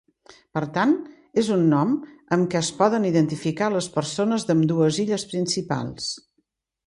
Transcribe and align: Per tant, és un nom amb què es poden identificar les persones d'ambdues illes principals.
Per 0.57 0.61
tant, 0.77 0.93
és 1.41 1.49
un 1.55 1.65
nom 1.73 1.91
amb 2.37 2.47
què 2.53 2.57
es 2.61 2.71
poden 2.79 3.05
identificar 3.11 3.69
les 3.75 3.89
persones 3.99 4.45
d'ambdues 4.49 4.99
illes 5.05 5.27
principals. 5.35 6.09